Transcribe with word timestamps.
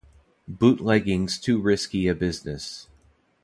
Bootlegging's 0.47 1.37
too 1.37 1.61
risky 1.61 2.07
a 2.07 2.15
business. 2.15 2.87